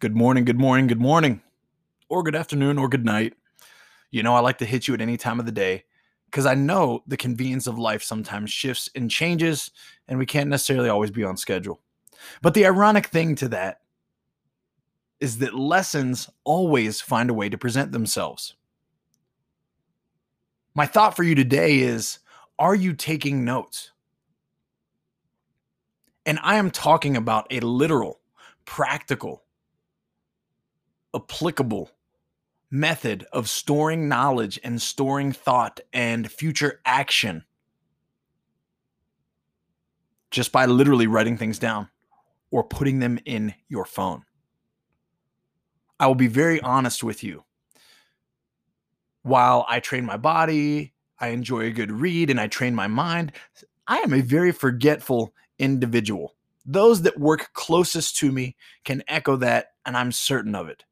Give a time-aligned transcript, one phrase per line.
[0.00, 1.42] Good morning, good morning, good morning,
[2.08, 3.34] or good afternoon, or good night.
[4.10, 5.84] You know, I like to hit you at any time of the day
[6.24, 9.70] because I know the convenience of life sometimes shifts and changes,
[10.08, 11.82] and we can't necessarily always be on schedule.
[12.40, 13.82] But the ironic thing to that
[15.20, 18.54] is that lessons always find a way to present themselves.
[20.74, 22.20] My thought for you today is
[22.58, 23.90] Are you taking notes?
[26.24, 28.20] And I am talking about a literal,
[28.64, 29.42] practical,
[31.14, 31.90] applicable
[32.70, 37.44] method of storing knowledge and storing thought and future action
[40.30, 41.88] just by literally writing things down
[42.50, 44.22] or putting them in your phone.
[45.98, 47.44] I will be very honest with you.
[49.22, 53.32] While I train my body, I enjoy a good read, and I train my mind,
[53.86, 56.36] I am a very forgetful individual.
[56.64, 60.84] Those that work closest to me can echo that, and I'm certain of it.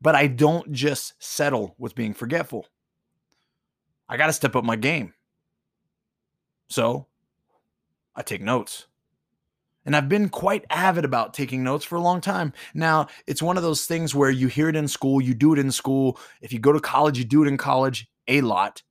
[0.00, 2.66] But I don't just settle with being forgetful.
[4.08, 5.14] I got to step up my game.
[6.68, 7.06] So
[8.14, 8.86] I take notes.
[9.84, 12.52] And I've been quite avid about taking notes for a long time.
[12.74, 15.60] Now, it's one of those things where you hear it in school, you do it
[15.60, 16.18] in school.
[16.40, 18.82] If you go to college, you do it in college a lot.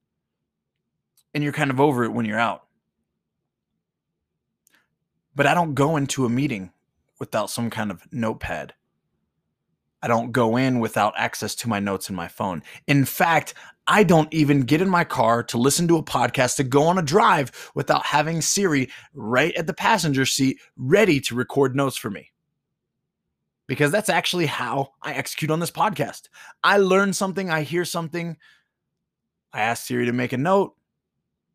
[1.33, 2.63] And you're kind of over it when you're out.
[5.35, 6.71] But I don't go into a meeting
[7.19, 8.73] without some kind of notepad.
[10.05, 12.61] I don't go in without access to my notes in my phone.
[12.85, 13.55] In fact,
[13.87, 16.99] I don't even get in my car to listen to a podcast to go on
[16.99, 22.11] a drive without having Siri right at the passenger seat ready to record notes for
[22.11, 22.31] me.
[23.65, 26.29] Because that's actually how I execute on this podcast.
[26.63, 28.37] I learn something, I hear something,
[29.53, 30.75] I ask Siri to make a note.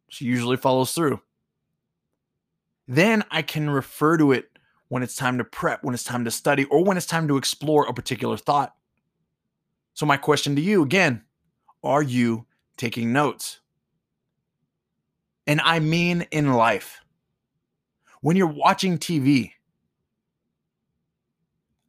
[0.09, 1.20] She usually follows through.
[2.89, 4.50] Then I can refer to it
[4.91, 7.36] when it's time to prep, when it's time to study, or when it's time to
[7.36, 8.74] explore a particular thought.
[9.94, 11.22] So, my question to you again
[11.83, 12.46] are you
[12.77, 13.61] taking notes?
[15.46, 17.00] And I mean in life.
[18.20, 19.52] When you're watching TV,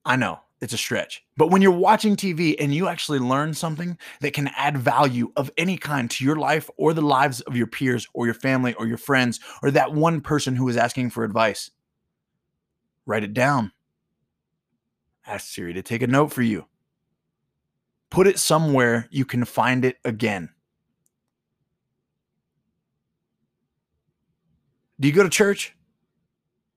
[0.06, 3.98] I know it's a stretch, but when you're watching TV and you actually learn something
[4.22, 7.68] that can add value of any kind to your life or the lives of your
[7.68, 11.24] peers or your family or your friends or that one person who is asking for
[11.24, 11.72] advice,
[13.06, 13.72] Write it down.
[15.26, 16.66] Ask Siri to take a note for you.
[18.10, 20.50] Put it somewhere you can find it again.
[25.00, 25.76] Do you go to church?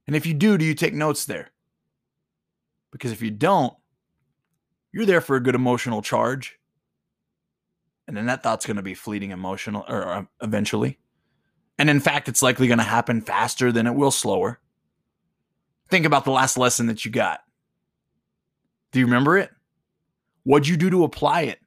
[0.06, 1.50] And if you do, do you take notes there?
[2.90, 3.74] Because if you don't,
[4.92, 6.58] you're there for a good emotional charge.
[8.06, 10.98] And then that thought's going to be fleeting emotional or uh, eventually.
[11.78, 14.60] And in fact, it's likely going to happen faster than it will slower.
[15.90, 17.40] Think about the last lesson that you got.
[18.92, 19.50] Do you remember it?
[20.44, 21.60] What'd you do to apply it?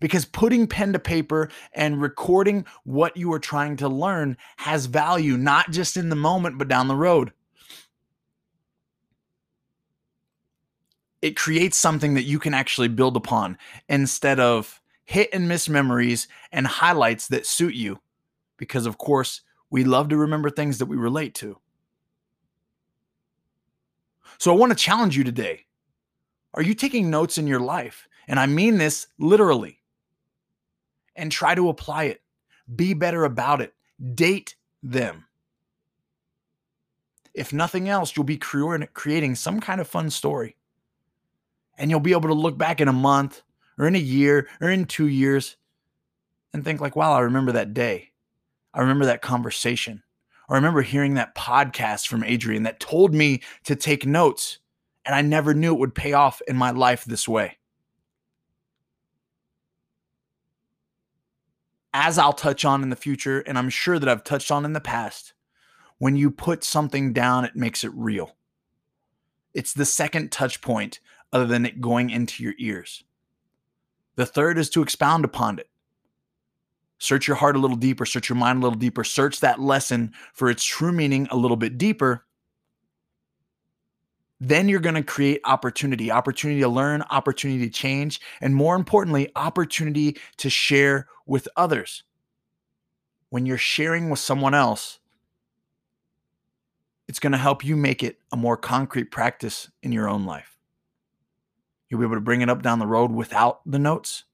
[0.00, 5.36] Because putting pen to paper and recording what you are trying to learn has value,
[5.36, 7.32] not just in the moment, but down the road.
[11.22, 13.56] It creates something that you can actually build upon
[13.88, 18.00] instead of hit and miss memories and highlights that suit you.
[18.58, 19.40] Because, of course,
[19.70, 21.58] we love to remember things that we relate to.
[24.38, 25.66] So I want to challenge you today.
[26.54, 28.08] Are you taking notes in your life?
[28.28, 29.80] And I mean this literally.
[31.16, 32.22] And try to apply it.
[32.74, 33.74] Be better about it.
[34.14, 35.26] Date them.
[37.34, 40.56] If nothing else, you'll be creating some kind of fun story.
[41.76, 43.42] And you'll be able to look back in a month
[43.78, 45.56] or in a year or in two years
[46.52, 48.12] and think, like, wow, I remember that day.
[48.72, 50.04] I remember that conversation.
[50.48, 54.58] I remember hearing that podcast from Adrian that told me to take notes,
[55.04, 57.58] and I never knew it would pay off in my life this way.
[61.92, 64.72] As I'll touch on in the future, and I'm sure that I've touched on in
[64.72, 65.32] the past,
[65.98, 68.36] when you put something down, it makes it real.
[69.54, 70.98] It's the second touch point
[71.32, 73.04] other than it going into your ears.
[74.16, 75.68] The third is to expound upon it.
[76.98, 80.12] Search your heart a little deeper, search your mind a little deeper, search that lesson
[80.32, 82.24] for its true meaning a little bit deeper.
[84.40, 89.30] Then you're going to create opportunity, opportunity to learn, opportunity to change, and more importantly,
[89.36, 92.04] opportunity to share with others.
[93.30, 94.98] When you're sharing with someone else,
[97.08, 100.58] it's going to help you make it a more concrete practice in your own life.
[101.88, 104.24] You'll be able to bring it up down the road without the notes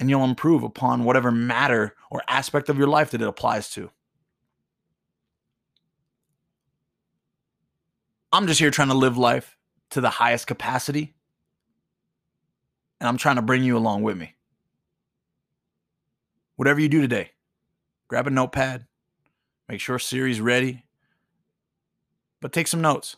[0.00, 3.90] and you'll improve upon whatever matter or aspect of your life that it applies to.
[8.32, 9.56] I'm just here trying to live life
[9.90, 11.14] to the highest capacity.
[13.00, 14.34] And I'm trying to bring you along with me.
[16.56, 17.30] Whatever you do today,
[18.08, 18.86] grab a notepad,
[19.68, 20.84] make sure Siri's ready,
[22.40, 23.16] but take some notes.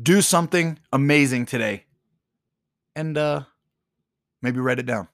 [0.00, 1.86] Do something amazing today
[3.00, 3.42] and uh,
[4.42, 5.08] maybe write it down.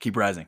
[0.00, 0.46] Keep rising.